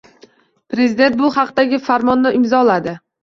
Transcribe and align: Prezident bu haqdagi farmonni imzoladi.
Prezident 0.75 1.19
bu 1.19 1.29
haqdagi 1.37 1.81
farmonni 1.89 2.33
imzoladi. 2.41 2.97